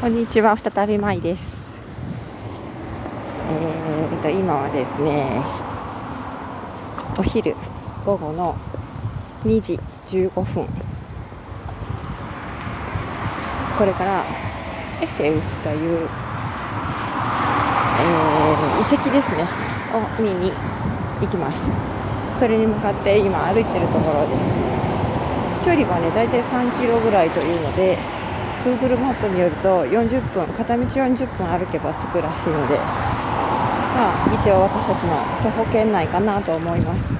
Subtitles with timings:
[0.00, 0.56] こんにちは。
[0.56, 1.78] 再びまいです。
[3.48, 5.40] えー、と今はですね
[7.16, 7.54] お昼
[8.04, 8.56] 午後の
[9.44, 10.66] 2時15分。
[13.78, 14.24] これから
[15.00, 16.08] エフェウスという、
[18.00, 19.46] えー、遺跡ですね。
[19.94, 20.50] を見に
[21.20, 21.70] 行きます。
[22.34, 24.56] それに向かって今歩いてるところです。
[25.64, 27.96] 距離はね大体3キロぐらいというので
[28.64, 37.14] Google マップによると40分片道40分歩けば着くらしいので、まあ、一応私たちの徒歩圏内かなと思います。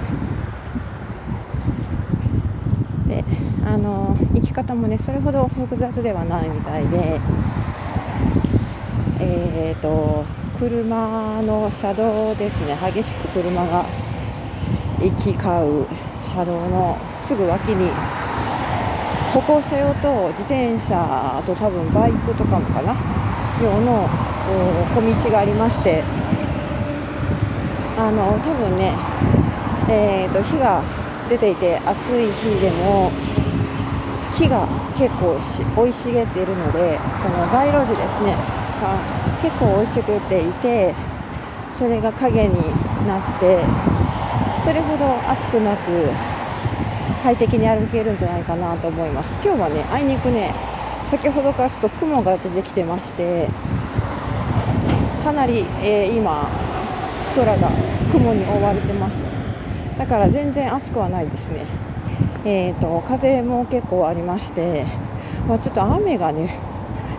[3.07, 3.23] で
[3.67, 7.21] あの行き方もねそれほど複雑ではないみたいで
[9.21, 10.25] えーと
[10.59, 12.79] 車の車道ですね。
[12.81, 13.85] 激しく車が
[15.01, 15.87] 行き交う
[16.25, 17.91] 車道のすぐ脇に
[19.35, 22.95] 歩行者用と自転車と多分バイクとかもかな
[23.61, 24.09] 用の
[24.95, 26.05] 小道がありまして
[27.99, 28.95] あの多分ね、
[29.91, 30.85] えーと、火が
[31.29, 33.11] 出ていて暑い日でも
[34.33, 38.37] 木が結構生い茂っているのでこの街路樹ですね
[38.81, 38.99] が
[39.43, 40.95] 結構生い茂っていて
[41.73, 42.55] それが影に
[43.09, 43.59] なって
[44.63, 46.34] それほど暑くなく
[47.23, 49.39] 快適に歩けるんじゃないかなと思います。
[49.43, 50.53] 今日はねあいにくね
[51.09, 53.49] 先ほどからちょっと雲が出てきてまして
[55.23, 56.49] かなり、えー、今
[57.35, 57.71] 空が
[58.11, 59.25] 雲に覆われてます。
[59.99, 61.67] だから全然暑くはないですね。
[62.45, 64.85] えーと、風も結構ありまして、
[65.49, 66.59] まあ、ちょっと雨がね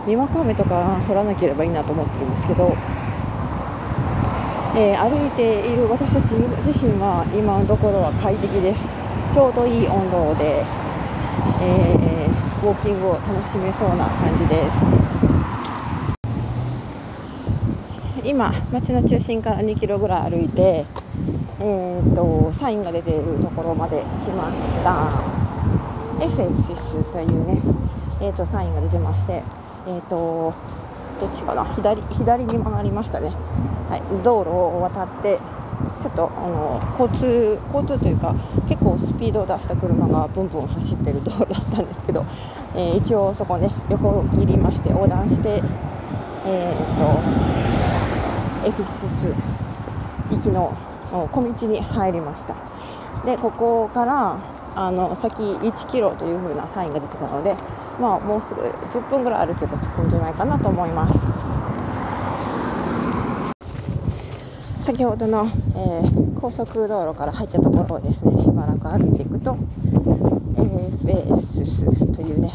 [0.06, 2.76] にわか雨とか降らなければいいなと思ってるんですけど、
[4.76, 6.32] えー、歩いている私たち
[6.64, 8.86] 自身は今のところは快適です。
[9.36, 10.64] ちょうどいい温度で、
[11.60, 14.86] えー、ウォーキングを楽しめそうな感じです。
[18.24, 20.86] 今街の中心から2キロぐらい歩いて、
[21.60, 25.22] えーと、サインが出ているところまで来ました。
[26.24, 27.60] エフェシスというね、
[28.22, 29.42] えーと、サインが出てまして
[29.86, 30.54] えーと
[31.20, 31.66] どっちかな？
[31.74, 33.28] 左左に曲がりましたね、
[33.90, 35.38] はい、道路を渡って
[36.00, 38.34] ちょっとあの交通交通というか
[38.68, 42.24] 結構スピードを出した車がブンブン走ってる道路だったんですけど、
[42.76, 45.62] えー、一応そこね横切りまして横断して、
[46.44, 49.34] えーと、エフィスス
[50.30, 50.72] 行きの
[51.10, 52.54] 小道に入りました
[53.24, 54.36] でここから
[54.74, 57.56] あの先1キロという風なサインが出てたので、
[57.98, 61.26] まあ、もうすぐ10分ぐらい歩けば着くんじゃないかなと思います。
[64.86, 69.56] 先ほどの、えー、高速道路から入ったところをですねしばらく歩いていくと
[70.54, 72.52] AFS というね、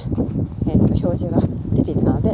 [0.66, 1.42] えー、と表示が
[1.74, 2.32] 出ていたので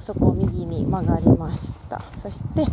[0.00, 2.00] そこを右に曲がりました。
[2.16, 2.64] そして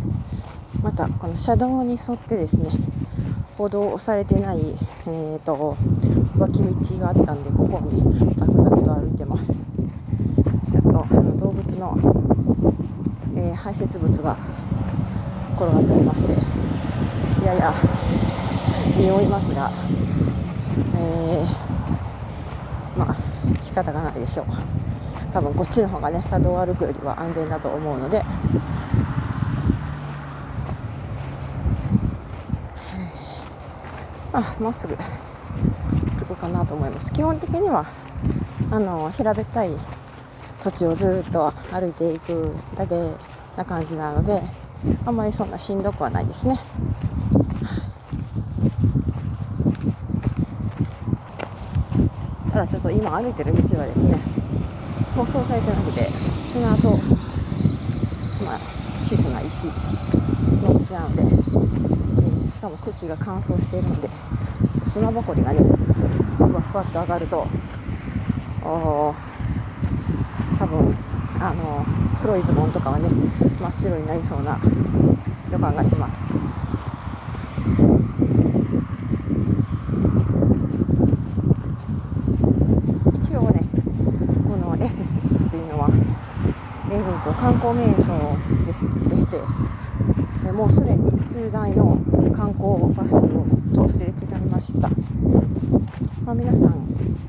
[0.82, 2.70] またこの車道に沿ってですね
[3.58, 5.76] 歩道をされてない、えーと、
[6.38, 9.52] 脇道があったんでここをねザクザクと歩いてます。
[9.52, 11.98] ちょっとあの動物の、
[13.36, 14.38] えー、排泄物が
[15.60, 17.74] 転がっておりましていやや
[18.96, 19.70] 匂いますが、
[20.96, 23.16] えー、まあ
[23.60, 24.46] 仕方がないでしょう
[25.34, 28.24] 多分こっちの方がね車道を歩くよりは安全だと思うので。
[34.32, 34.96] あもうすぐ
[36.16, 37.12] 着くかなと思います。
[37.12, 37.84] 基本的には
[38.70, 39.70] あの平べったい
[40.62, 42.94] 土地をずっと歩いていくだけ
[43.56, 44.40] な感じなので
[45.04, 46.58] あんまりそんなしんどくはないですね。
[52.52, 54.18] ただちょっと今歩いてる道はですね
[55.14, 56.10] 舗装されてなくて
[56.52, 56.90] 砂と、
[58.44, 58.60] まあ、
[59.02, 59.72] 小さな石の
[60.84, 64.10] 道なので、えー、しかも空気が乾燥しているので
[64.84, 65.60] 砂ぼこりがね
[66.36, 67.46] ふわふわっと上がると
[68.62, 69.14] お
[70.58, 70.96] 多分
[71.38, 71.86] あの
[72.20, 73.08] 黒いズボンとかはね
[73.58, 74.58] 真っ白になりそうな
[75.50, 76.34] 予感がします。
[83.22, 83.62] 一応ね
[84.46, 85.88] このエフェスっていうのは、
[86.90, 88.36] えーと、観光名所
[88.66, 89.38] ですでして
[90.52, 91.98] もうすでに数台の
[92.36, 93.46] 観光バスを
[93.86, 94.14] 通すれ違い
[94.50, 94.88] ました、
[96.24, 96.86] まあ、皆さん、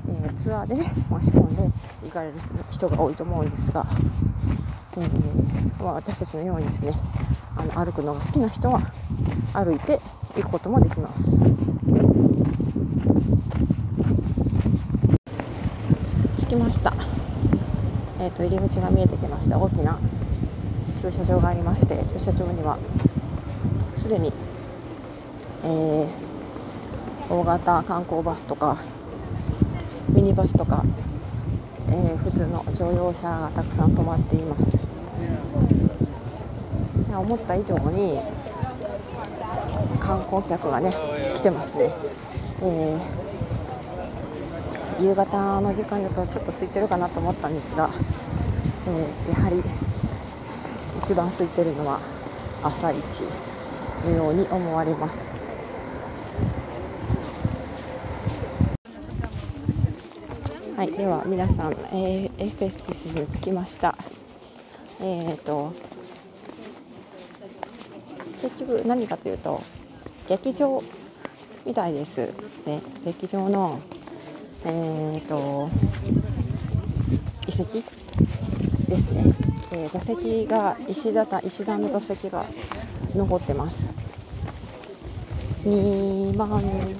[0.09, 1.69] えー、ツアーでね申し込んで
[2.03, 2.33] 行かれる
[2.69, 3.85] 人が多いと思うんですが、
[4.97, 6.93] えー、まあ、私たちのようにですね
[7.55, 8.81] あの歩くのが好きな人は
[9.53, 9.99] 歩いて
[10.35, 11.31] 行くこともできます。
[16.37, 16.93] 着きました。
[18.19, 19.57] えーと、入り口が見えてきました。
[19.57, 19.97] 大きな
[21.01, 22.77] 駐車場がありまして駐車場には
[23.95, 24.31] すでに、
[25.63, 26.07] えー、
[27.33, 28.77] 大型観光バスとか
[30.09, 30.83] ミニバスとか、
[31.89, 34.80] えー、普通の乗用車がたくさん止まっています。
[37.21, 38.19] 思った以上に
[39.99, 40.89] 観光客がね
[41.35, 41.93] 来てますね、
[42.61, 47.89] えー、夕方の時間だとちょっと空いてるかなと思ったんですが、
[48.87, 49.63] えー、やはり
[51.03, 51.99] 一番空いてるのは
[52.63, 53.01] 朝一
[54.05, 55.29] のように思われます。
[60.75, 63.95] はいでは皆さん、えー、エフェスシに着きました。
[65.01, 65.73] えっ、ー、と
[68.41, 69.61] 結局何かというと
[70.27, 70.81] 劇場
[71.65, 72.27] みたいです。
[72.65, 73.79] で劇場の、
[74.65, 75.69] えーと、
[77.47, 77.83] 遺跡
[78.87, 79.23] ですね、
[79.71, 82.45] えー、座席が石畳石段の座席が
[83.15, 83.85] 残ってます。
[85.63, 86.49] 2万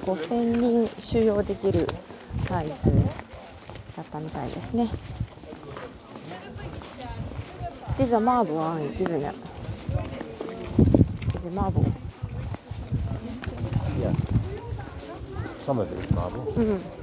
[0.04, 1.88] 5000人収容できる
[2.46, 2.90] サイズ
[3.96, 4.88] だったみたいですね。
[8.20, 9.32] マーボーあんピザね。
[11.32, 11.86] ピザマーボー。
[13.98, 14.12] いや。
[15.60, 17.02] サムエルマーボー。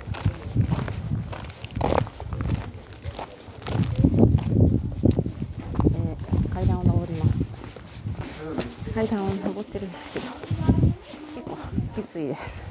[9.00, 11.58] 階段を登ってるんですけど結構
[12.02, 12.62] きついです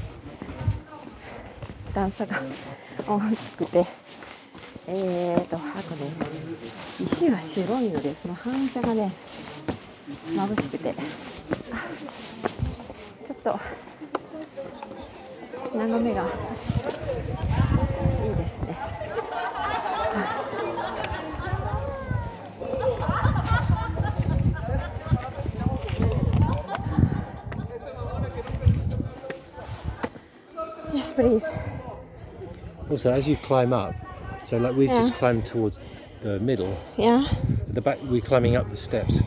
[1.94, 2.42] 段差が
[3.06, 3.86] 大きくて
[4.90, 6.10] えーとあとね
[6.98, 9.12] 石が白いのでその反射がね
[10.30, 13.60] 眩しくてちょっと
[15.76, 16.26] 眺めがい
[18.32, 18.78] いですね。
[30.94, 31.46] Yes, please.
[32.90, 33.94] Also, as you climb up,
[34.48, 35.00] so like we've yeah.
[35.00, 35.82] just climbed towards
[36.22, 36.80] the middle.
[36.96, 37.28] Yeah.
[37.68, 39.20] At the back, we're climbing up the steps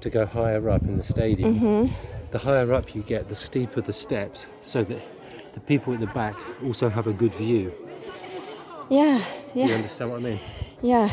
[0.00, 1.58] to go higher up in the stadium.
[1.58, 1.94] Mm-hmm.
[2.30, 5.00] The higher up you get, the steeper the steps, so that
[5.54, 7.74] the people at the back also have a good view.
[8.88, 9.24] Yeah,
[9.54, 9.64] yeah.
[9.64, 10.40] Do you understand what I mean?
[10.80, 11.10] Yeah.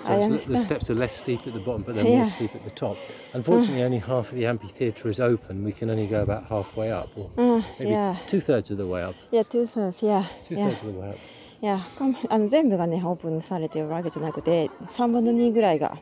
[0.00, 2.18] So the steps are less steep at the bottom, but they're yeah.
[2.18, 2.96] more steep at the top.
[3.32, 3.86] Unfortunately, uh.
[3.86, 5.64] only half of the amphitheatre is open.
[5.64, 8.18] We can only go about halfway up, or uh, maybe yeah.
[8.28, 9.16] two thirds of the way up.
[9.32, 10.02] Yeah, two thirds.
[10.02, 10.26] Yeah.
[10.44, 11.18] Two thirds of the way up.
[11.62, 11.80] いや
[12.28, 15.96] あの全部がねオープンされてるわけじゃなくて3分の2ぐらいが、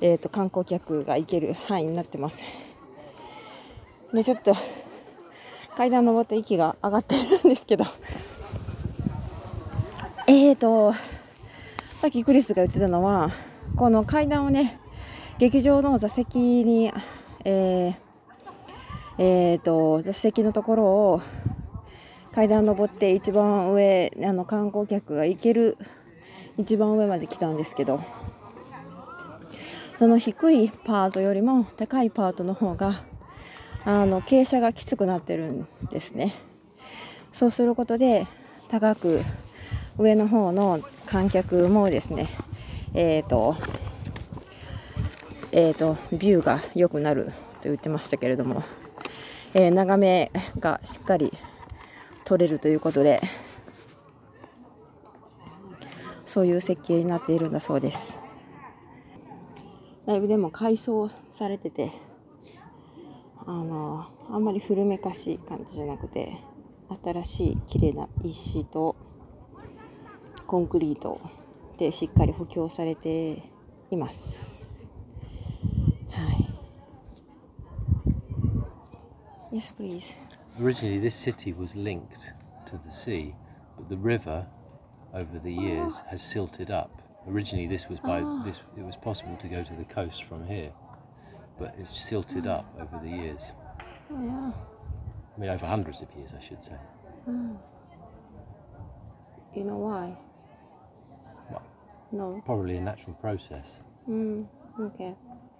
[0.00, 2.42] えーと、観光客が行ける範囲になってます。
[4.12, 4.56] でちょっと
[5.76, 7.84] 階段登って息が上がってるんですけど。
[10.26, 10.92] えーと
[11.98, 13.30] さっきクリスが言ってたのは
[13.76, 14.80] この階段をね
[15.38, 16.92] 劇場の座席に
[17.44, 17.94] えー、
[19.18, 21.22] えーと座席のところを
[22.38, 25.76] 階段登って一番上あの観光客が行ける
[26.56, 28.00] 一番上まで来たんですけど
[29.98, 33.02] その低いパートよりも高いパートの方が
[33.84, 36.36] あの傾斜がきつくなってるんですね。
[37.32, 38.28] そうすることで
[38.68, 39.20] 高く
[39.98, 42.28] 上の方の観客もですね
[42.94, 43.56] えっ、ー、と
[45.50, 47.32] えーと、とビューが良くなると
[47.64, 48.62] 言ってましたけれども、
[49.54, 51.32] えー、眺めがしっかり
[52.28, 53.22] 取れるということで
[56.26, 58.18] そういう設計になっているんだそうです。
[60.04, 61.90] だいぶでも改装されてて
[63.46, 66.36] あのあんまり古めかしい感じじゃなくて
[67.02, 68.94] 新しい綺麗な石と
[70.46, 71.22] コンクリート
[71.78, 73.42] でしっかり補強されて
[73.90, 74.68] います。
[76.10, 76.30] は
[79.50, 79.56] い。
[79.56, 80.27] Yes please.
[80.60, 82.32] Originally, this city was linked
[82.66, 83.36] to the sea,
[83.76, 84.48] but the river,
[85.14, 87.02] over the years, has silted up.
[87.28, 88.42] Originally, this was by oh.
[88.44, 88.60] this.
[88.76, 90.72] It was possible to go to the coast from here,
[91.60, 93.52] but it's silted up over the years.
[94.10, 94.52] Oh, yeah.
[95.36, 96.76] I mean, over hundreds of years, I should say.
[97.28, 97.56] Mm.
[99.54, 100.18] You know why?
[101.50, 101.62] Well,
[102.10, 102.42] no.
[102.44, 103.76] Probably a natural process.
[104.08, 104.48] Mm.
[104.80, 105.14] Okay.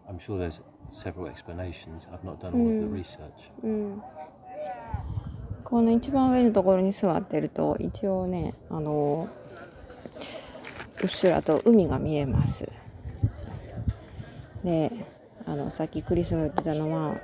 [0.09, 2.09] I'm sure there's several explanations.
[2.12, 3.50] I've not done all of the research.
[3.64, 4.02] Mm.
[5.69, 9.29] この一番上のところに座ってると一応ねあの
[11.03, 12.67] うっすらと海が見えます。
[14.65, 14.91] で
[15.45, 17.17] あのさっきクリスが言ってたのは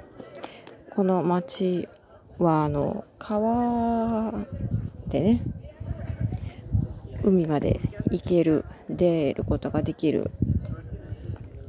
[0.90, 1.88] この町
[2.36, 4.32] はあの川
[5.08, 5.42] でね
[7.22, 10.30] 海まで行ける出ることができる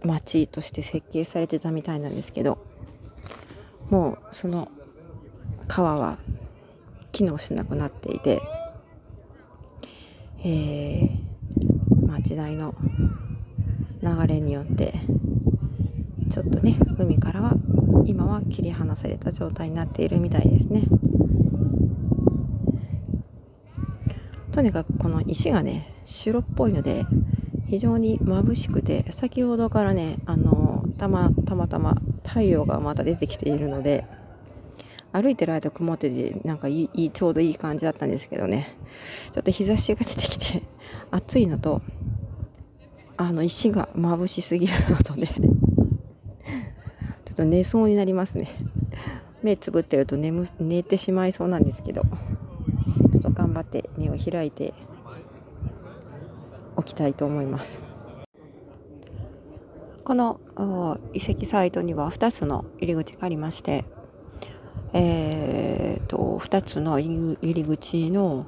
[0.03, 2.57] 街として設計されてたみたいなんですけど
[3.89, 4.67] もうその
[5.69, 6.17] 川は
[7.15, 8.41] 機能しなくなっていて、
[10.43, 12.75] えーまあ、時代の
[14.03, 14.93] 流れによって
[16.29, 17.53] ちょっとね海からは
[18.05, 20.83] 今は切り離された状態になっているみたいですね。
[24.51, 27.05] とにかくこの石がね白っぽいので
[27.67, 31.95] 非常に眩しくて先ほどからねあのたまたまたま
[32.25, 34.05] 太陽がまた出てきているので
[35.15, 38.75] 歩いてる間曇っててなんかいいちょうどいい感じだったんですけどね。
[39.31, 40.61] ちょっと日差しが出てきて
[41.09, 41.81] 暑いのと
[43.15, 45.29] あの石が眩しすぎるのとね。
[47.23, 48.49] ちょっと寝そうになりますね。
[49.41, 52.01] 目つぶってると眠寝てしまいそうなんですけど。
[52.01, 54.73] ちょっと頑張って目を開いて
[56.75, 57.79] おきたいと思います。
[60.03, 60.39] この
[61.13, 63.85] 遺跡サイトには2つの入り口がありまして
[64.97, 68.45] えーと、2つの入り口の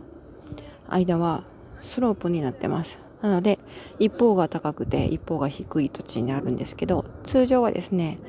[0.87, 1.43] 間は
[1.81, 3.59] スロープになってますなので
[3.99, 8.19] 一方が高くて一方が低い土地にあるんですけど通常はですね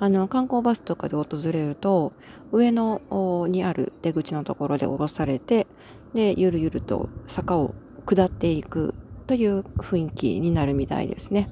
[0.00, 2.14] あの観光バスとかで訪れると
[2.50, 5.66] 上のにある出口のところで降ろされて
[6.14, 7.74] でゆるゆると坂を
[8.06, 8.94] 下っていく
[9.26, 11.50] という雰囲気になるみたいですね。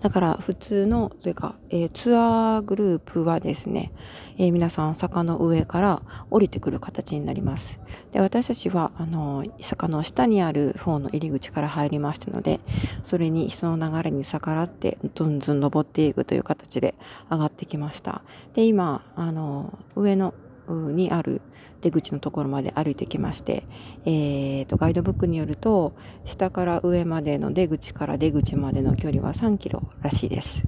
[0.00, 3.92] だから普通のというか、えー、ツアーグループはですね、
[4.38, 7.80] えー、皆さん坂の上から降りてくる形になります。
[8.12, 12.60] で私たちはあの坂の下にある方の入り口から入りましたので
[13.02, 16.94] それに人の流れに逆らってずんずん登っていくという形で
[17.30, 18.22] 上がってきました。
[18.54, 20.34] で今あの上の
[20.68, 21.42] にある
[21.82, 23.64] 出口のところまで歩いてきまして、
[24.04, 25.92] えーと、ガイドブックによると
[26.24, 30.62] 下から上までの出口から出口までの距離は3キロらしいです。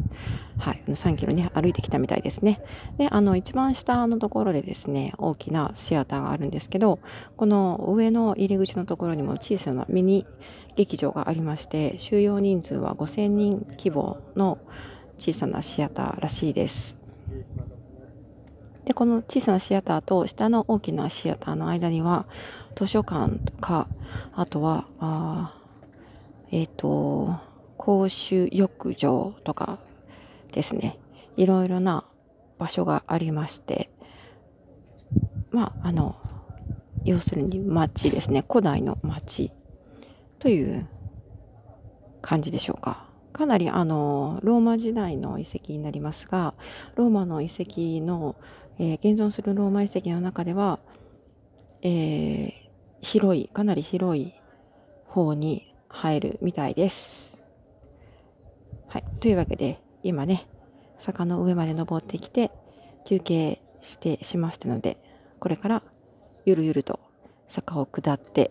[0.59, 2.61] はい、3キロね歩いてきたみたいですね。
[2.99, 6.99] であの一番下のところでですね大きなシアターがあるんですけど
[7.37, 10.27] この上の入り口のところにも小さなミニ
[10.77, 14.59] 劇場がありまして収容人数は5000人規模の
[15.17, 17.04] 小さなシアターらしいです。
[18.85, 22.27] でこの小さなシアターと下の大きなシアターの間には
[22.75, 23.89] 図書館とか
[24.35, 25.55] あとはあ
[26.51, 27.37] えっ、ー、と
[27.77, 29.79] 公衆浴場とか
[30.53, 30.99] ですね。
[31.37, 32.05] いろいろな
[32.59, 33.91] 場所がありまして
[35.51, 36.17] まああの
[37.05, 38.45] 要するに町ですね。
[38.49, 39.53] 古代の町
[40.39, 40.87] という
[42.23, 43.05] 感じでしょうか。
[43.33, 46.55] かなりあのローマ時代の遺跡になりますが
[46.95, 48.37] ローマの遺跡の
[48.79, 50.81] えー、現存するローマ遺跡の中では、
[51.83, 52.53] えー、
[53.03, 54.35] 広い、かなり広い
[55.07, 57.37] 方に入るみたいです。
[58.89, 59.05] はい。
[59.21, 60.47] というわけで、今ね、
[60.99, 62.51] 坂の上まで登ってきて、
[63.05, 64.99] 休憩してしましたので、
[65.39, 65.83] これから
[66.45, 66.99] ゆるゆると
[67.47, 68.51] 坂を下って、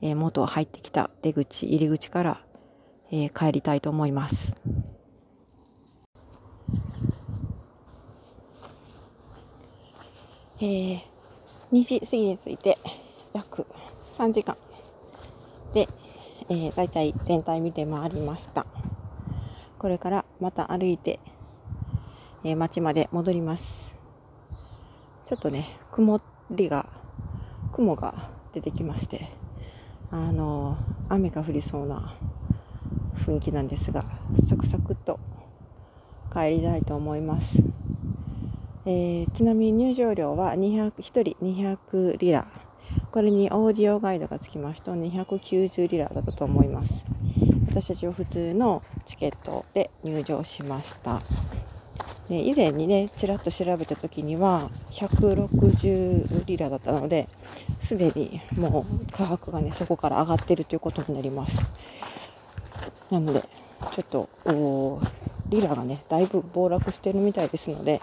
[0.00, 2.44] えー、元入ってきた出口、入り口から、
[3.10, 4.56] えー、帰りたいと思います。
[10.60, 11.00] えー、
[11.72, 12.78] 2時過ぎについて
[13.32, 13.64] 約
[14.16, 14.56] 3時間。
[15.72, 15.88] で、
[16.48, 18.66] えー、大体全体見て回りました。
[19.78, 21.20] これからまた歩いて、
[22.42, 23.96] えー、町まで戻ります。
[25.26, 26.88] ちょっとね曇りが
[27.72, 29.28] 雲が出てきまして
[30.10, 32.16] あのー、雨が降りそうな
[33.14, 34.04] 雰囲気なんですが
[34.48, 35.20] サクサクっと
[36.32, 37.62] 帰りたいと思います。
[38.90, 42.46] えー、ちなみに入場料は200 1人200リラ。
[43.10, 47.04] これにオーディオガイドがつきますと290リラだったと思います。
[47.68, 51.20] 私たちは普通のチケットで入場しました。
[52.30, 57.28] で以前にねちらっと調べた時には160リラだったので
[57.80, 61.62] すでにもう価格がねそこから上がってるということになります。
[63.10, 63.44] なので
[63.92, 64.30] ちょっと
[65.50, 68.00] リラがねだいぶ暴落してるみたいですので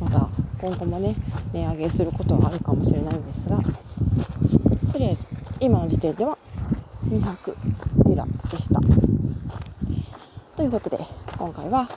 [0.00, 0.28] また
[0.60, 1.14] 今後もね
[1.52, 3.58] 値上げすることはあるかもしれないんですが
[4.92, 5.26] とりあえず
[5.60, 6.36] 今の時点では
[7.06, 7.56] 200
[8.08, 8.80] リラでした。
[10.56, 10.98] ということで
[11.38, 11.88] 今回は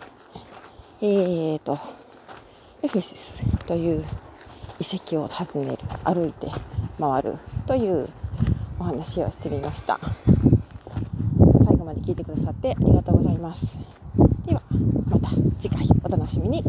[1.02, 1.78] えーと
[2.82, 4.06] エフェシスという
[4.80, 6.48] 遺跡を訪ねる歩いて
[7.00, 8.08] 回るという
[8.80, 10.00] お話をしてみました。
[11.66, 13.68] 最後まで聞いてくださってありがとうございます。
[14.46, 14.62] では
[15.10, 16.64] また次回お楽しみに。